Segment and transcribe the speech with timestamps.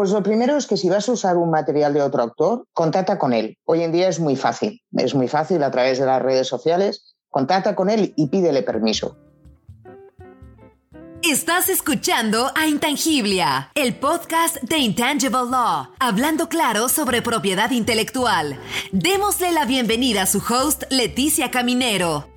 [0.00, 3.18] Pues lo primero es que si vas a usar un material de otro autor, contacta
[3.18, 3.58] con él.
[3.66, 7.16] Hoy en día es muy fácil, es muy fácil a través de las redes sociales,
[7.28, 9.18] contacta con él y pídele permiso.
[11.22, 18.58] Estás escuchando a Intangiblia, el podcast de Intangible Law, hablando claro sobre propiedad intelectual.
[18.92, 22.29] Démosle la bienvenida a su host, Leticia Caminero.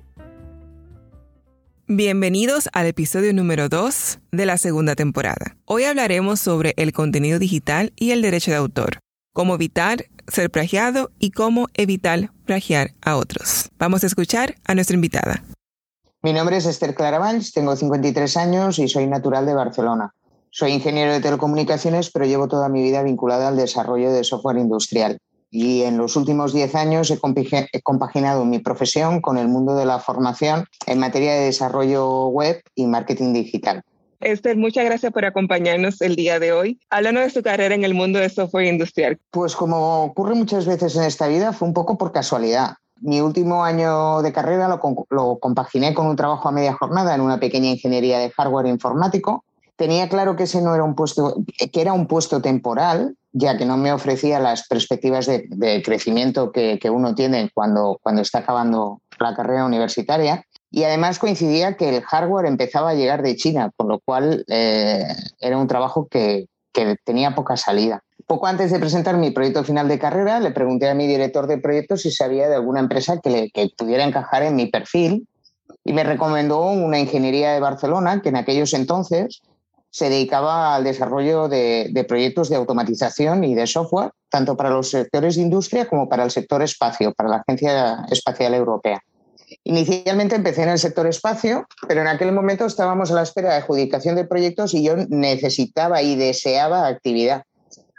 [1.86, 5.58] Bienvenidos al episodio número 2 de la segunda temporada.
[5.66, 9.00] Hoy hablaremos sobre el contenido digital y el derecho de autor,
[9.34, 13.68] cómo evitar ser plagiado y cómo evitar plagiar a otros.
[13.78, 15.44] Vamos a escuchar a nuestra invitada.
[16.22, 20.14] Mi nombre es Esther Claravalls, tengo 53 años y soy natural de Barcelona.
[20.48, 25.18] Soy ingeniero de telecomunicaciones, pero llevo toda mi vida vinculada al desarrollo de software industrial.
[25.56, 30.00] Y en los últimos 10 años he compaginado mi profesión con el mundo de la
[30.00, 33.84] formación en materia de desarrollo web y marketing digital.
[34.18, 36.80] Esther, muchas gracias por acompañarnos el día de hoy.
[36.90, 39.16] Hablando de su carrera en el mundo de software industrial.
[39.30, 43.62] Pues como ocurre muchas veces en esta vida, fue un poco por casualidad mi último
[43.62, 44.66] año de carrera
[45.10, 49.44] lo, compaginé con un trabajo a media jornada en una pequeña ingeniería de hardware informático.
[49.76, 53.64] Tenía claro que ese no era un puesto, que era un puesto temporal, ya que
[53.64, 59.34] no me ofrecía las perspectivas de, crecimiento que, uno tiene cuando, cuando está acabando la
[59.34, 60.44] carrera universitaria.
[60.70, 65.06] Y además coincidía que el hardware empezaba a llegar de China, con lo cual eh,
[65.40, 68.02] era un trabajo que, que tenía poca salida.
[68.26, 71.58] Poco antes de presentar mi proyecto final de carrera, le pregunté a mi director de
[71.58, 75.26] proyectos si sabía de alguna empresa que, le, pudiera encajar en mi perfil
[75.84, 79.42] y me recomendó una ingeniería de Barcelona que en aquellos entonces
[79.94, 85.36] se dedicaba al desarrollo de, proyectos de automatización y de software, tanto para los sectores
[85.36, 89.00] de industria como para el sector espacio, para la Agencia Espacial Europea.
[89.62, 93.58] Inicialmente empecé en el sector espacio, pero en aquel momento estábamos a la espera de
[93.58, 97.44] adjudicación de proyectos y yo necesitaba y deseaba actividad.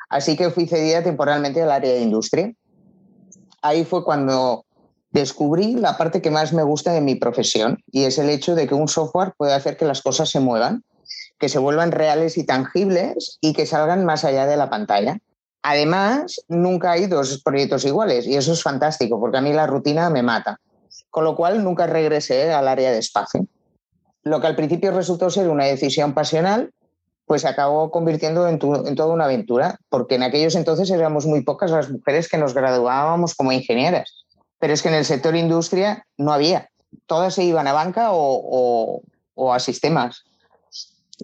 [0.09, 2.51] Así que fui cedida temporalmente al área de industria.
[3.61, 4.65] Ahí fue cuando
[5.11, 8.67] descubrí la parte que más me gusta de mi profesión y es el hecho de
[8.67, 10.83] que un software puede hacer que las cosas se muevan,
[11.39, 15.19] que se vuelvan reales y tangibles y que salgan más allá de la pantalla.
[15.63, 20.09] Además, nunca hay dos proyectos iguales y eso es fantástico porque a mí la rutina
[20.09, 20.59] me mata.
[21.09, 23.47] Con lo cual nunca regresé al área de espacio.
[24.23, 26.71] Lo que al principio resultó ser una decisión pasional
[27.25, 31.71] pues se acabó convirtiendo en, toda una aventura, porque en aquellos entonces éramos muy pocas
[31.71, 34.25] las mujeres que nos graduábamos como ingenieras,
[34.59, 36.69] pero es que en el sector industria no había,
[37.07, 39.01] todas se iban a banca o,
[39.51, 40.23] a sistemas.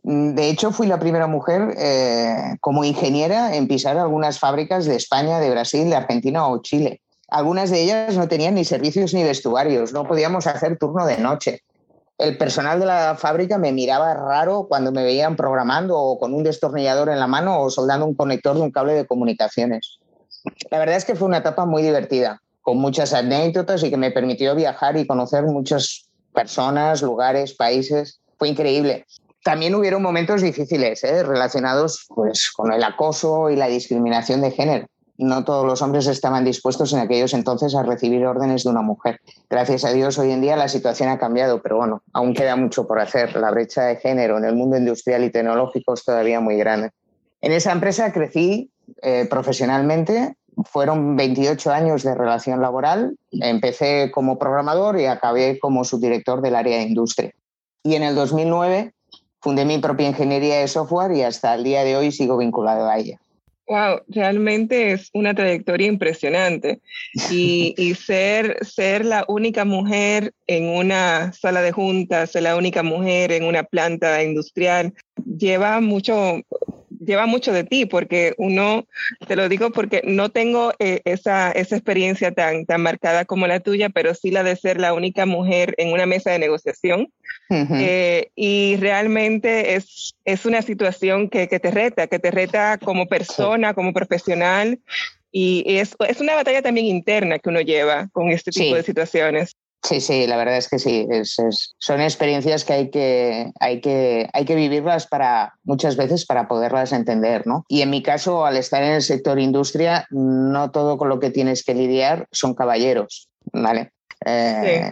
[0.04, 5.40] De hecho, fui la primera mujer eh, como ingeniera en pisar algunas fábricas de España,
[5.40, 7.02] de Brasil, de Argentina o Chile.
[7.30, 11.64] Algunas de ellas no tenían ni servicios ni vestuarios, no podíamos hacer turno de noche
[12.22, 16.44] el personal de la fábrica me miraba raro cuando me veían programando o con un
[16.44, 20.00] destornillador en la mano o soldando un conector de un cable de comunicaciones.
[20.70, 24.12] La verdad es que fue una etapa muy divertida, con muchas anécdotas y que me
[24.12, 28.22] permitió viajar y conocer muchas personas, lugares, países.
[28.38, 29.06] Fue increíble.
[29.44, 31.24] También hubieron momentos difíciles ¿eh?
[31.24, 34.88] relacionados pues, con el acoso y la discriminación de género
[35.22, 39.22] no todos los hombres estaban dispuestos en aquellos entonces a recibir órdenes de una mujer.
[39.50, 42.88] Gracias a Dios hoy en día la situación ha cambiado, pero bueno, aún queda mucho
[42.88, 43.36] por hacer.
[43.36, 46.90] La brecha de género en el mundo industrial y tecnológico es todavía muy grande.
[47.42, 48.72] En esa empresa crecí
[49.04, 50.36] eh, profesionalmente,
[50.66, 56.78] fueron 28 años de relación laboral, empecé como programador y acabé como subdirector del área
[56.78, 57.32] de industria.
[57.84, 58.94] Y en el 2009
[59.42, 62.98] fundé mi propia ingeniería de software y hasta el día de hoy sigo vinculado a
[62.98, 63.20] ella.
[63.68, 66.82] Wow, realmente es una trayectoria impresionante.
[67.32, 72.84] Y, y, ser, ser la única mujer en una sala de juntas, ser la única
[72.84, 74.94] mujer en una planta industrial,
[75.38, 76.42] lleva mucho,
[77.06, 78.88] lleva mucho de ti, porque uno,
[79.28, 83.60] te lo digo porque no tengo eh, esa, esa experiencia tan, tan marcada como la
[83.60, 87.12] tuya, pero sí la de ser la única mujer en una mesa de negociación.
[87.50, 93.08] Eh, y realmente es, es una situación que, que, te reta, que te reta como
[93.08, 94.80] persona, como profesional.
[95.34, 99.51] Y es, es, una batalla también interna que uno lleva con este tipo de situaciones.
[99.84, 101.08] Sí, sí, la verdad es que sí.
[101.80, 106.92] son experiencias que hay que, hay, que, hay que vivirlas para muchas veces para poderlas
[106.92, 107.66] entender, ¿no?
[107.68, 111.32] Y en mi caso, al estar en el sector industria, no todo con lo que
[111.32, 113.92] tienes que lidiar son caballeros, ¿vale?
[114.24, 114.92] Eh,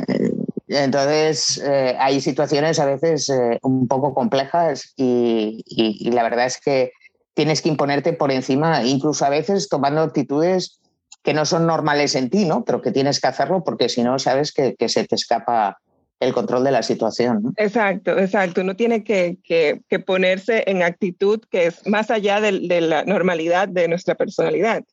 [0.67, 6.59] entonces, eh, hay situaciones a veces eh, un poco complejas y, y la verdad es
[6.59, 6.93] que
[7.35, 10.79] tienes que imponerte por encima, incluso a veces tomando actitudes
[11.23, 12.63] que no son normales en ti, ¿no?
[12.63, 15.79] Pero que tienes que hacerlo porque si no sabes que, se te escapa
[16.19, 17.53] el control de la situación.
[17.57, 18.61] Exacto, exacto.
[18.61, 23.67] Uno tiene que, que, ponerse en actitud que es más allá de, de la normalidad
[23.67, 24.83] de nuestra personalidad.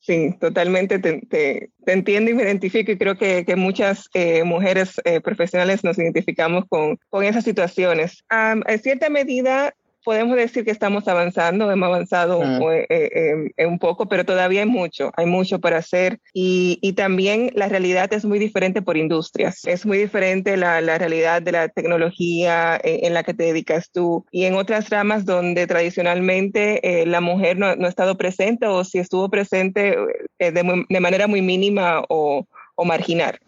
[0.00, 4.94] Sí, totalmente te, te, entiendo y me identifico y creo que, que muchas eh, mujeres
[5.04, 8.24] eh, profesionales nos identificamos con, con esas situaciones.
[8.30, 9.74] en cierta medida,
[10.04, 12.62] podemos decir que estamos avanzando, hemos avanzado mm.
[12.88, 17.50] eh, eh, un poco, pero todavía hay mucho, hay mucho para hacer y, y, también
[17.54, 21.68] la realidad es muy diferente por industrias, es muy diferente la, la realidad de la
[21.68, 27.06] tecnología en, en, la que te dedicas tú y en otras ramas donde tradicionalmente eh,
[27.06, 29.96] la mujer no, no, ha estado presente o si estuvo presente
[30.38, 33.38] de, de, manera muy mínima o, o marginal.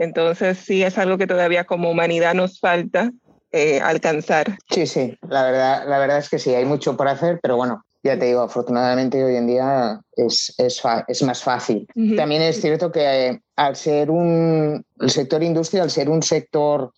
[0.00, 3.12] Entonces sí es algo que todavía como humanidad nos falta
[3.52, 4.58] eh, alcanzar.
[4.70, 7.84] Sí, sí, la verdad, la verdad es que sí, hay mucho por hacer, pero bueno,
[8.02, 11.86] ya te digo, afortunadamente hoy en día es, es, es más fácil.
[12.16, 16.92] También es cierto que eh, al ser un, el sector industria, al ser un sector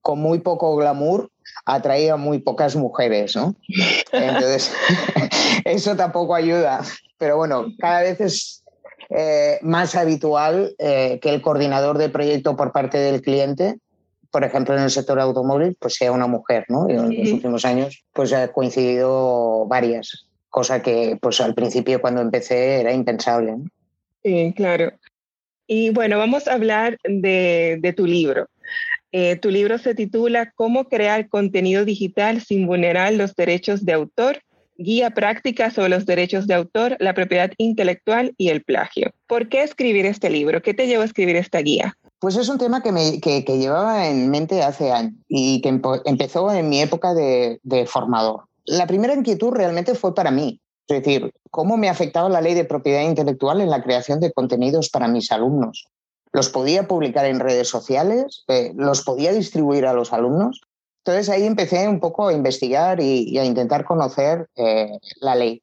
[0.00, 1.30] con muy poco glamour,
[1.64, 3.56] atrae a muy pocas mujeres, ¿no?
[4.12, 4.72] Entonces,
[5.64, 6.82] eso tampoco ayuda.
[7.18, 8.64] Pero bueno, cada vez es
[9.10, 13.80] eh, más habitual que el coordinador de proyecto por parte del cliente
[14.36, 16.90] por ejemplo, en el sector automóvil, pues sea una mujer, ¿no?
[16.90, 22.82] en los últimos años, pues ha coincidido varias, cosa que pues al principio cuando empecé
[22.82, 23.54] era impensable.
[24.22, 24.92] Sí, claro.
[25.66, 28.46] Y bueno, vamos a hablar de, de tu libro.
[29.10, 34.42] Eh, tu libro se titula Cómo crear contenido digital sin vulnerar los derechos de autor,
[34.76, 39.14] guía práctica sobre los derechos de autor, la propiedad intelectual y el plagio.
[39.26, 40.60] ¿Por qué escribir este libro?
[40.60, 41.96] ¿Qué te llevó a escribir esta guía?
[42.18, 45.68] Pues es un tema que, me, que, llevaba en mente hace años y que
[46.04, 48.44] empezó en mi época de, formador.
[48.64, 52.64] La primera inquietud realmente fue para mí, es decir, cómo me afectaba la ley de
[52.64, 55.88] propiedad intelectual en la creación de contenidos para mis alumnos.
[56.32, 58.44] ¿Los podía publicar en redes sociales?
[58.48, 60.62] Eh, ¿Los podía distribuir a los alumnos?
[61.04, 65.62] Entonces ahí empecé un poco a investigar y, y a intentar conocer eh, la ley.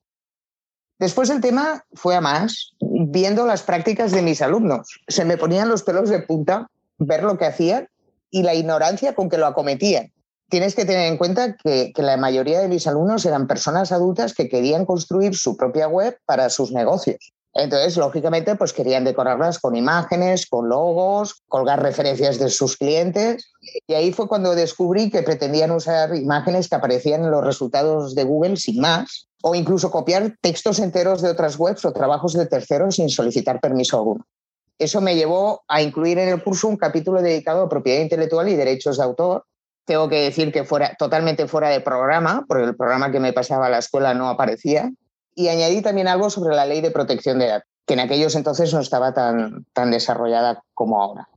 [1.00, 2.73] Después el tema fue a más,
[3.12, 5.00] viendo las prácticas de mis alumnos.
[5.08, 7.90] Se me ponían los pelos de punta ver lo que hacían
[8.30, 10.12] y la ignorancia con que lo acometían.
[10.50, 14.34] Tienes que tener en cuenta que, que, la mayoría de mis alumnos eran personas adultas
[14.34, 17.34] que querían construir su propia web para sus negocios.
[17.56, 23.52] Entonces, lógicamente, pues querían decorarlas con imágenes, con logos, colgar referencias de sus clientes.
[23.86, 28.24] Y ahí fue cuando descubrí que pretendían usar imágenes que aparecían en los resultados de
[28.24, 32.96] Google sin más, o incluso copiar textos enteros de otras webs o trabajos de terceros
[32.96, 34.26] sin solicitar permiso alguno.
[34.80, 38.56] Eso me llevó a incluir en el curso un capítulo dedicado a propiedad intelectual y
[38.56, 39.46] derechos de autor.
[39.86, 43.68] Tengo que decir que fuera totalmente fuera de programa, porque el programa que me pasaba
[43.68, 44.92] a la escuela no aparecía.
[45.36, 48.74] Y añadí también algo sobre la ley de protección de datos, que en aquellos entonces
[48.74, 51.30] no estaba tan, tan desarrollada como ahora.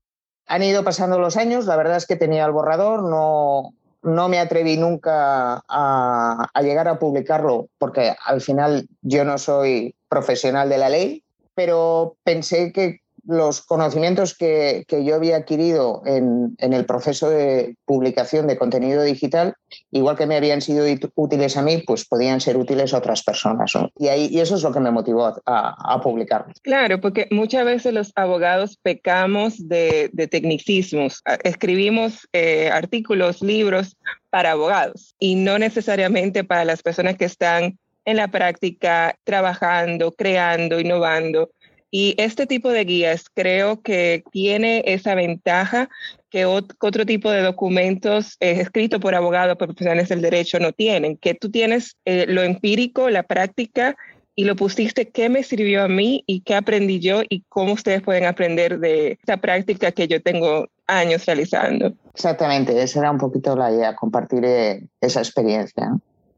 [0.47, 4.39] Han ido pasando los años, la verdad es que tenía el borrador, no, no me
[4.39, 10.79] atreví nunca a, a, llegar a publicarlo porque al final yo no soy profesional de
[10.79, 16.87] la ley, pero pensé que los conocimientos que, que yo había adquirido en, en, el
[16.87, 19.55] proceso de publicación de contenido digital,
[19.91, 23.73] igual que me habían sido útiles a mí, pues podían ser útiles a otras personas.
[23.99, 26.47] Y, ahí, y eso es lo que me motivó a, a, publicar.
[26.63, 31.23] Claro, porque muchas veces los abogados pecamos de, de tecnicismos.
[31.43, 33.97] Escribimos eh, artículos, libros
[34.31, 40.81] para abogados y no necesariamente para las personas que están en la práctica, trabajando, creando,
[40.81, 41.51] innovando.
[41.91, 45.89] Y este tipo de guías creo que tiene esa ventaja
[46.31, 51.35] que otro tipo de documentos eh, escritos por abogados, profesionales del derecho no tienen, que
[51.35, 53.97] tú tienes eh, lo empírico, la práctica
[54.35, 58.03] y lo pusiste qué me sirvió a mí y qué aprendí yo y cómo ustedes
[58.03, 61.95] pueden aprender de esa práctica que yo tengo años realizando.
[62.13, 65.97] Exactamente, esa era un poquito la idea, compartir eh, esa experiencia.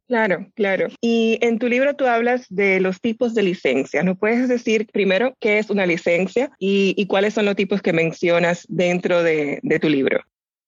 [0.08, 0.88] Claro, claro.
[1.02, 4.02] Y en tu libro tú hablas de los tipos de licencias.
[4.06, 8.64] ¿No puedes decir primero qué es una licencia y, cuáles son los tipos que mencionas
[8.68, 10.20] dentro de, tu libro?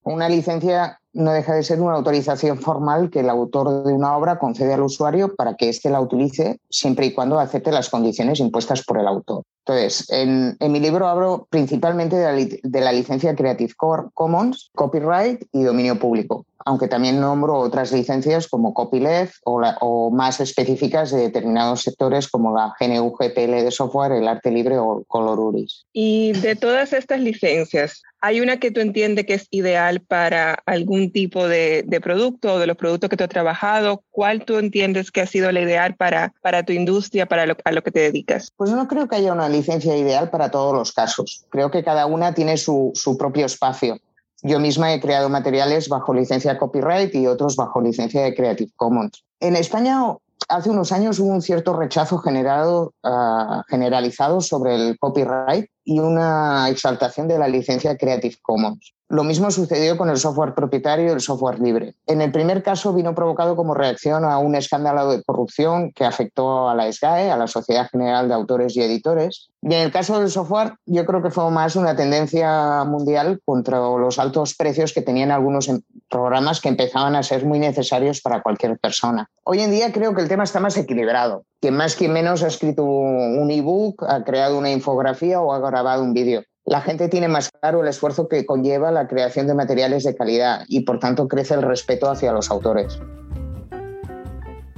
[0.02, 4.38] Una licencia no deja de ser una autorización formal que el autor de una obra
[4.38, 8.84] concede al usuario para que éste la utilice siempre y cuando acepte las condiciones impuestas
[8.84, 9.42] por el autor.
[9.64, 13.72] Entonces, en, en mi libro hablo principalmente de la, de la, licencia Creative
[14.14, 20.10] Commons, copyright y dominio público, aunque también nombro otras licencias como copyleft o, la, o
[20.10, 25.04] más específicas de determinados sectores como la GNU GPL de software, el arte libre o
[25.06, 25.84] Coloruris.
[25.92, 31.12] Y de todas estas licencias, ¿hay una que tú entiendes que es ideal para algún
[31.12, 34.02] tipo de, de producto o de los productos que tú has trabajado?
[34.10, 37.72] ¿Cuál tú entiendes que ha sido la ideal para, para tu industria, para lo, a
[37.72, 38.52] lo que te dedicas?
[38.56, 41.44] Pues no creo que haya una licencia ideal para todos los casos.
[41.50, 43.98] Creo que cada una tiene su, su propio espacio.
[44.42, 49.24] Yo misma he creado materiales bajo licencia copyright y otros bajo licencia de Creative Commons.
[49.40, 50.16] En España
[50.48, 56.68] hace unos años hubo un cierto rechazo generado, ah, generalizado sobre el copyright y una
[56.68, 58.94] exaltación de la licencia Creative Commons.
[59.10, 61.96] Lo mismo sucedió con el software propietario y el software libre.
[62.06, 66.68] En el primer caso vino provocado como reacción a un escándalo de corrupción que afectó
[66.70, 69.48] a la SGAE, a la Sociedad General de Autores y Editores.
[69.62, 73.80] Y en el caso del software, yo creo que fue más una tendencia mundial contra
[73.80, 78.42] los altos precios que tenían algunos em, programas que empezaban a ser muy necesarios para
[78.42, 79.28] cualquier persona.
[79.42, 81.42] Hoy en día creo que el tema está más equilibrado.
[81.60, 86.02] Quien más, quien menos ha escrito un ebook, ha creado una infografía o ha grabado
[86.02, 90.04] un vídeo la gente tiene más claro el esfuerzo que conlleva la creación de materiales
[90.04, 93.00] de calidad y por tanto crece el respeto hacia los autores.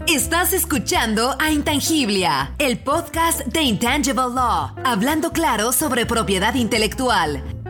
[0.08, 7.61] Estás escuchando a Intangiblia, el podcast de Intangible Law, hablando claro sobre propiedad intelectual.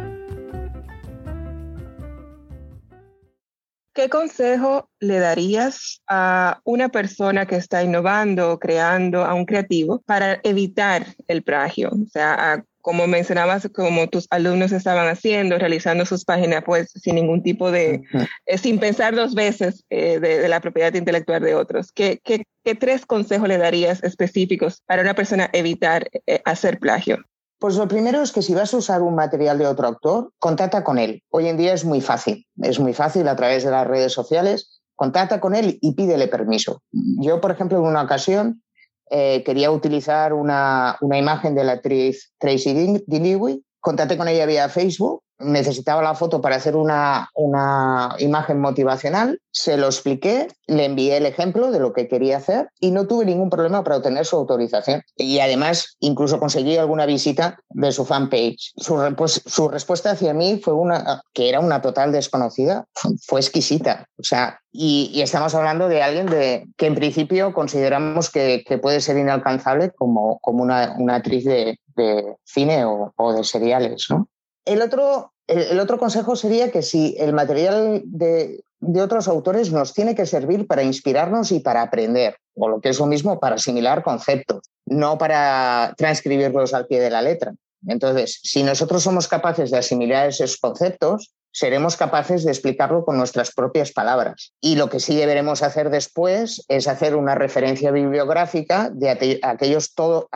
[3.95, 10.41] ¿Qué consejo le darías a una persona que está innovando, creando, a un creativo, para
[10.45, 11.91] evitar el plagio?
[11.91, 17.15] O sea, a como mencionabas, como tus alumnos estaban haciendo, realizando sus páginas, pues sin
[17.15, 18.03] ningún tipo de,
[18.45, 21.93] eh, sin pensar dos veces eh, de, la propiedad intelectual de otros.
[21.93, 22.45] ¿Qué, ¿Qué,
[22.75, 27.19] tres consejos le darías específicos para una persona evitar eh, hacer plagio?
[27.63, 30.83] Pues lo primero es que si vas a usar un material de otro autor, contacta
[30.83, 31.23] con él.
[31.31, 34.83] Hoy en día es muy fácil, es muy fácil a través de las redes sociales.
[34.97, 36.83] Contacta con él y pídele permiso.
[36.91, 38.65] Yo, por ejemplo, en una ocasión
[39.13, 43.65] eh, quería utilizar una, una, imagen de la actriz Tracy Diniwi.
[43.79, 49.77] Contacté con ella vía Facebook necesitaba la foto para hacer una, una, imagen motivacional, se
[49.77, 53.51] lo expliqué, le envié el ejemplo de lo que quería hacer y no tuve ningún
[53.51, 55.03] problema para obtener su autorización.
[55.17, 58.73] Y además, incluso conseguí alguna visita de su fanpage.
[58.77, 62.87] Su, pues, su respuesta hacia mí fue una, que era una total desconocida,
[63.27, 64.07] fue exquisita.
[64.19, 69.01] O sea, y, estamos hablando de alguien de, que en principio consideramos que, que puede
[69.01, 74.29] ser inalcanzable como, como una, una actriz de, de cine o, o de seriales, ¿no?
[74.65, 78.63] El otro, el, otro consejo sería que si el material de,
[79.01, 82.99] otros autores nos tiene que servir para inspirarnos y para aprender, o lo que es
[82.99, 87.55] lo mismo, para asimilar conceptos, no para transcribirlos al pie de la letra.
[87.87, 93.53] Entonces, si nosotros somos capaces de asimilar esos conceptos, seremos capaces de explicarlo con nuestras
[93.53, 94.53] propias palabras.
[94.61, 100.29] Y lo que sí deberemos hacer después es hacer una referencia bibliográfica de aquellos, todo,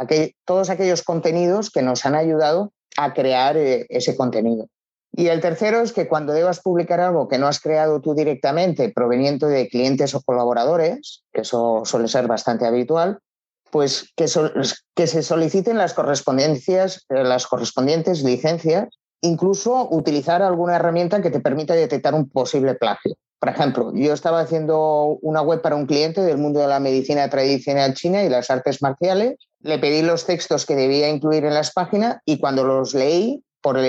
[0.45, 4.69] todos aquellos contenidos que nos han ayudado a crear eh, ese contenido.
[5.13, 8.91] Y el tercero es que cuando debas publicar algo que no has creado tú directamente,
[8.91, 13.19] proveniente de clientes o colaboradores, que eso suele ser bastante habitual,
[13.71, 14.27] pues que,
[14.95, 18.89] que se soliciten las correspondencias, eh, las correspondientes licencias,
[19.23, 23.17] incluso utilizar alguna herramienta que te permita detectar un posible plagio.
[23.39, 27.29] Por ejemplo, yo estaba haciendo una web para un cliente del mundo de la medicina
[27.29, 29.37] tradicional china y las artes marciales
[29.67, 33.77] le pedí los textos que debía incluir en las páginas y cuando los leí, por
[33.77, 33.85] el,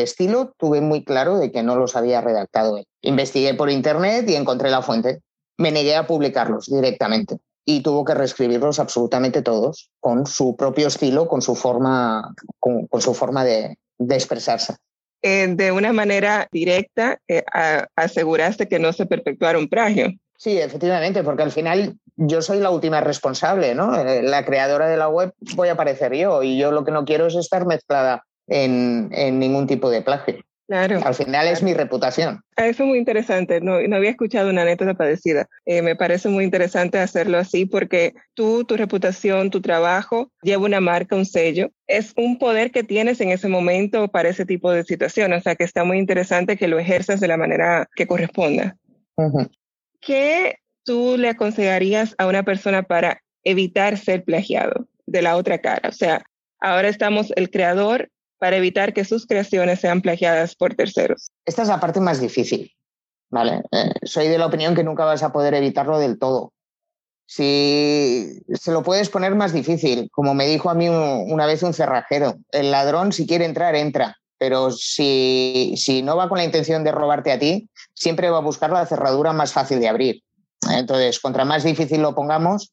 [0.00, 2.86] estilo, tuve muy claro de que no los había redactado él.
[3.02, 5.20] Investigué por internet y encontré la fuente.
[5.58, 11.28] Me negué a publicarlos directamente y tuvo que reescribirlos absolutamente todos con su propio estilo,
[11.28, 14.74] con su forma, con, su forma de, expresarse.
[15.22, 17.44] Eh, de una manera directa, eh,
[17.94, 20.08] aseguraste que no se perpetuara un plagio.
[20.40, 23.94] Sí, efectivamente, porque al final yo soy la última responsable, ¿no?
[23.94, 27.04] Eh, la creadora de la web voy a aparecer yo y yo lo que no
[27.04, 30.36] quiero es estar mezclada en, ningún tipo de plagio.
[30.66, 30.98] Claro.
[31.04, 32.40] Al final es mi reputación.
[32.56, 33.60] Ah, eso es muy interesante.
[33.60, 35.46] No, no había escuchado una anécdota parecida.
[35.66, 40.80] Eh, me parece muy interesante hacerlo así porque tú, tu reputación, tu trabajo lleva una
[40.80, 41.68] marca, un sello.
[41.86, 45.34] Es un poder que tienes en ese momento para ese tipo de situación.
[45.34, 48.78] O sea que está muy interesante que lo ejerzas de la manera que corresponda.
[50.00, 55.88] ¿Qué tú le aconsejarías a una persona para evitar ser plagiado de la otra cara?
[55.88, 56.22] O sea,
[56.60, 61.30] ahora estamos el creador para evitar que sus creaciones sean plagiadas por terceros.
[61.44, 62.72] Esta es la parte más difícil.
[63.30, 63.62] ¿vale?
[63.70, 66.52] Eh, soy de la opinión que nunca vas a poder evitarlo del todo.
[67.26, 71.72] Si se lo puedes poner más difícil, como me dijo a mí una vez un
[71.72, 76.82] cerrajero, el ladrón si quiere entrar, entra, pero si, si no va con la intención
[76.82, 80.22] de robarte a ti, siempre va a buscar la cerradura más fácil de abrir.
[80.70, 82.72] Entonces, contra más difícil lo pongamos,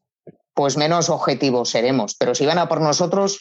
[0.54, 2.16] pues menos objetivos seremos.
[2.18, 3.40] Pero si van a por nosotros,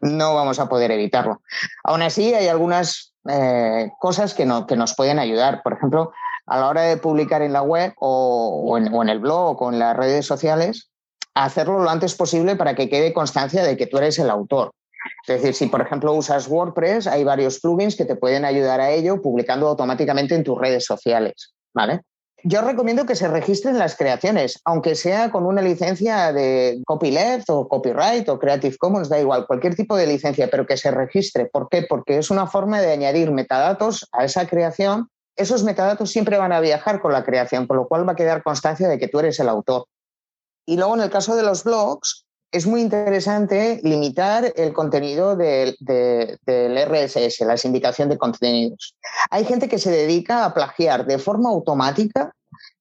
[0.00, 1.40] no vamos a poder evitarlo.
[1.84, 5.62] Aún así, hay algunas eh, cosas que, no, que nos pueden ayudar.
[5.62, 6.12] Por ejemplo,
[6.46, 9.72] a la hora de publicar en la web o, en, o en el blog o
[9.72, 10.90] en las redes sociales,
[11.34, 14.72] hacerlo lo antes posible para que quede constancia de que tú eres el autor.
[15.26, 18.90] Es decir, si por ejemplo usas WordPress, hay varios plugins que te pueden ayudar a
[18.90, 21.54] ello publicando automáticamente en tus redes sociales.
[21.74, 22.02] ¿vale?
[22.44, 27.68] Yo recomiendo que se registren las creaciones, aunque sea con una licencia de copyleft o
[27.68, 31.46] copyright o Creative Commons, da igual, cualquier tipo de licencia, pero que se registre.
[31.46, 31.82] ¿Por qué?
[31.82, 35.08] Porque es una forma de añadir metadatos a esa creación.
[35.36, 38.42] Esos metadatos siempre van a viajar con la creación, con lo cual va a quedar
[38.42, 39.86] constancia de que tú eres el autor.
[40.66, 45.74] Y luego, en el caso de los blogs, es muy interesante limitar el contenido del,
[46.46, 48.94] RSS, la sindicación de contenidos.
[49.30, 52.34] Hay gente que se dedica a plagiar de forma automática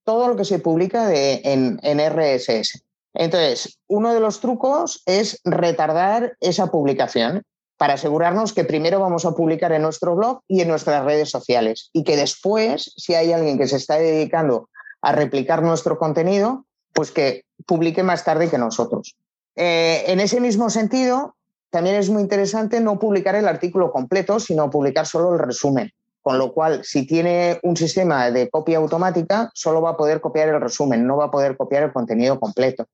[0.03, 2.83] todo lo que se publica en, RSS.
[3.13, 7.43] Entonces, uno de los trucos es retardar esa publicación
[7.77, 11.89] para asegurarnos que primero vamos a publicar en nuestro blog y en nuestras redes sociales
[11.93, 14.69] y que después, si hay alguien que se está dedicando
[15.01, 19.15] a replicar nuestro contenido, pues que publique más tarde que nosotros.
[19.55, 21.35] Eh, en ese mismo sentido,
[21.69, 25.91] también es muy interesante no publicar el artículo completo, sino publicar solo el resumen.
[26.21, 30.49] Con lo cual, si tiene un sistema de copia automática, solo va a poder copiar
[30.49, 32.85] el resumen, no va a poder copiar el contenido completo.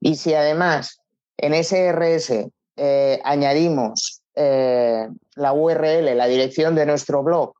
[0.00, 1.00] Y si además
[1.36, 2.46] en ese RS
[2.76, 7.54] eh, añadimos eh, la URL, la dirección de nuestro blog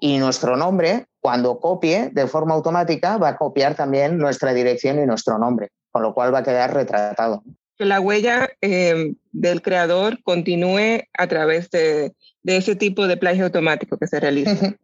[0.00, 5.06] y nuestro nombre, cuando copie de forma automática va a copiar también nuestra dirección y
[5.06, 7.42] nuestro nombre, con lo cual va a quedar retratado
[7.82, 13.98] que la huella eh, del creador continúe a través de, ese tipo de plagio automático
[13.98, 14.76] que se realiza.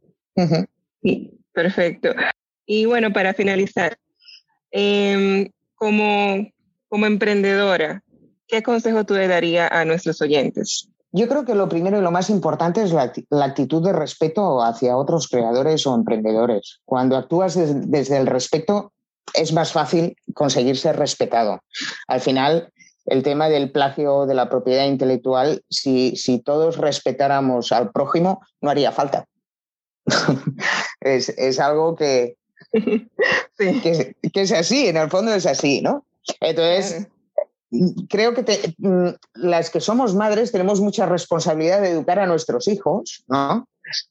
[1.53, 2.11] perfecto.
[2.67, 3.97] Y bueno, para finalizar,
[4.73, 6.51] em, como,
[6.89, 8.03] como emprendedora,
[8.49, 10.89] ¿qué consejo tú le darías a nuestros oyentes?
[11.13, 13.13] Yo creo que lo primero y lo más importante es la,
[13.45, 16.81] actitud de respeto hacia otros creadores o emprendedores.
[16.85, 18.93] Cuando actúas desde el respeto,
[19.35, 21.61] es más fácil conseguir ser respetado.
[22.09, 22.73] Al final,
[23.09, 28.71] el tema del plagio de la propiedad intelectual, si, si todos respetáramos al prójimo, no
[28.71, 29.27] haría falta.
[31.01, 32.37] es, algo que,
[33.59, 36.05] que, es así, en el fondo es así, ¿no?
[36.41, 37.09] Entonces,
[38.11, 43.25] creo que mm, las que somos madres tenemos mucha responsabilidad de educar a nuestros hijos,
[43.27, 43.67] ¿no?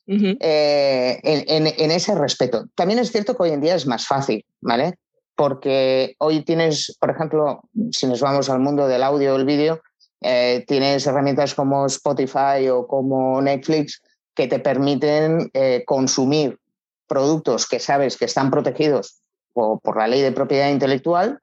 [0.07, 2.65] Eh, en, en, ese respeto.
[2.73, 4.97] También es cierto que hoy en día es más fácil, ¿vale?
[5.37, 9.81] Porque hoy tienes, por ejemplo, si nos vamos al mundo del audio o el vídeo,
[10.21, 14.01] eh, tienes herramientas como Spotify o como Netflix
[14.33, 16.59] que te permiten eh, consumir
[17.07, 19.21] productos que sabes que están protegidos
[19.53, 21.39] por, la ley de propiedad intelectual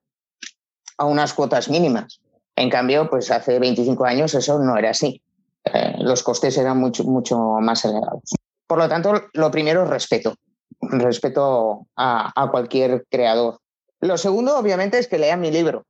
[0.99, 2.21] a unas cuotas mínimas.
[2.57, 5.23] En cambio, pues hace 25 años eso no era así.
[5.65, 8.35] Eh, los costes eran mucho, mucho más elevados.
[8.67, 10.35] Por lo tanto, lo primero es respeto.
[10.81, 13.59] Respeto a cualquier creador.
[14.05, 15.87] Lo segundo, obviamente, es que lean mi libro.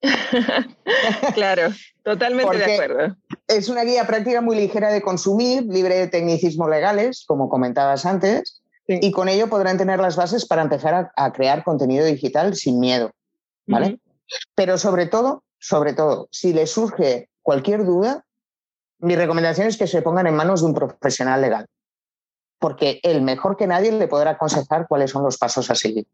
[1.34, 1.72] claro,
[2.04, 3.16] totalmente de acuerdo.
[3.48, 8.62] Es una guía práctica muy ligera de consumir, libre de tecnicismos legales, como comentabas antes,
[8.86, 13.10] y con ello podrán tener las bases para empezar a, crear contenido digital sin miedo.
[13.66, 13.98] ¿Vale?
[14.54, 18.24] Pero sobre todo, sobre todo, si les surge cualquier duda,
[19.00, 21.66] mi recomendación es que se pongan en manos de un profesional legal,
[22.60, 26.06] porque él mejor que nadie le podrá aconsejar cuáles son los pasos a seguir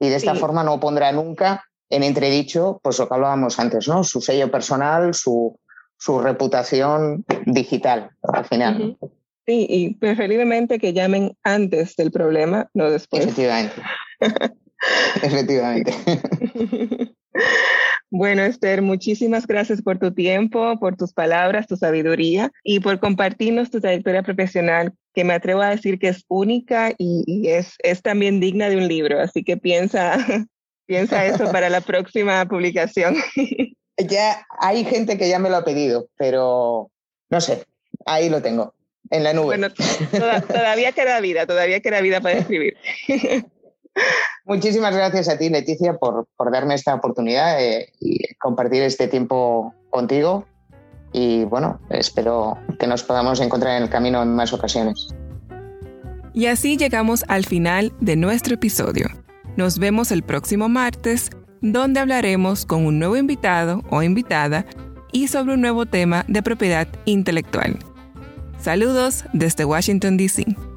[0.00, 4.02] y de esta forma no pondrá nunca en entredicho pues lo que hablábamos antes, ¿no?
[4.02, 5.58] Su sello personal, su,
[6.22, 8.96] reputación digital al final.
[9.46, 13.24] Sí, y preferiblemente que llamen antes del problema, no después.
[13.24, 13.74] Efectivamente.
[15.22, 15.94] Efectivamente.
[18.12, 23.70] Bueno, Esther, muchísimas gracias por tu tiempo, por tus palabras, tu sabiduría y por compartirnos
[23.70, 28.40] tu trayectoria profesional, que me atrevo a decir que es única y, es, es, también
[28.40, 29.20] digna de un libro.
[29.20, 30.18] Así que piensa,
[30.86, 33.16] piensa eso para la próxima publicación.
[34.08, 36.90] Ya hay gente que ya me lo ha pedido, pero
[37.28, 37.64] no sé,
[38.06, 38.72] ahí lo tengo,
[39.10, 39.58] en la nube.
[39.58, 39.68] Bueno,
[40.48, 42.78] todavía queda vida, todavía queda vida para escribir.
[44.44, 47.92] Muchísimas gracias a ti, Leticia, por, darme esta oportunidad de,
[48.40, 50.46] compartir este tiempo contigo.
[51.12, 55.08] Y bueno, espero que nos podamos encontrar en el camino en más ocasiones.
[56.32, 59.08] Y así llegamos al final de nuestro episodio.
[59.56, 64.64] Nos vemos el próximo martes, donde hablaremos con un nuevo invitado o invitada
[65.12, 67.78] y sobre un nuevo tema de propiedad intelectual.
[68.58, 70.69] Saludos desde Washington, D.C.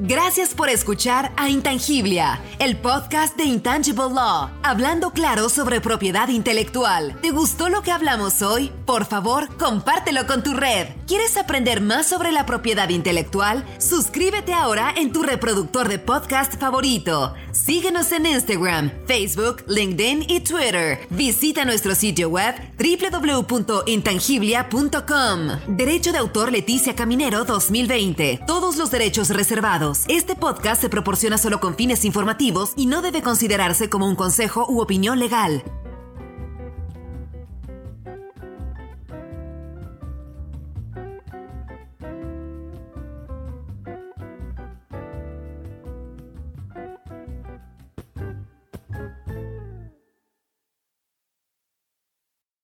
[0.00, 7.20] Gracias por escuchar a Intangiblia, el podcast de Intangible Law, hablando claro sobre propiedad intelectual.
[7.20, 8.70] ¿Te gustó lo que hablamos hoy?
[8.86, 10.86] Por favor, compártelo con tu red.
[11.08, 13.64] ¿Quieres aprender más sobre la propiedad intelectual?
[13.78, 17.34] Suscríbete ahora en tu reproductor de podcast favorito.
[17.50, 21.08] Síguenos en Instagram, Facebook, LinkedIn y Twitter.
[21.10, 25.76] Visita nuestro sitio web www.intangiblia.com.
[25.76, 28.42] Derecho de autor Leticia Caminero 2020.
[28.46, 29.87] Todos los derechos reservados.
[30.08, 34.66] Este podcast se proporciona solo con fines informativos y no debe considerarse como un consejo
[34.68, 35.62] u opinión legal.